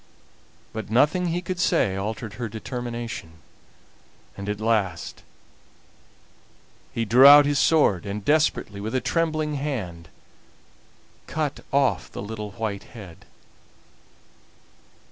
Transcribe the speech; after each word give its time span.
But 0.73 0.89
nothing 0.89 1.27
he 1.27 1.43
could 1.43 1.59
say 1.59 1.95
altered 1.95 2.33
her 2.33 2.49
determination, 2.49 3.33
and 4.35 4.49
at 4.49 4.59
last 4.59 5.21
he 6.91 7.05
drew 7.05 7.43
his 7.43 7.59
sword, 7.59 8.03
and 8.07 8.25
desperately, 8.25 8.81
with 8.81 8.95
a 8.95 8.99
trembling 8.99 9.53
hand, 9.57 10.09
cut 11.27 11.59
off 11.71 12.11
the 12.11 12.23
little 12.23 12.53
white 12.53 12.85
head. 12.97 13.25